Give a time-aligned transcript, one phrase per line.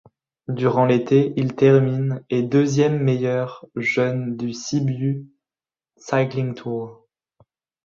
[0.47, 5.27] Durant l'été, il termine et deuxième meilleur jeune du Sibiu
[5.97, 7.07] Cycling Tour.